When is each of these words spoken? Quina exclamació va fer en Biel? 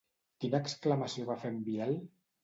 Quina 0.43 0.61
exclamació 0.67 1.25
va 1.27 1.35
fer 1.43 1.51
en 1.57 1.59
Biel? 1.67 1.93